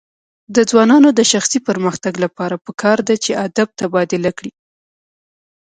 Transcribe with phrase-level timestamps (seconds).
[0.55, 4.51] د ځوانانو د شخصي پرمختګ لپاره پکار ده چې ادب تبادله کړي.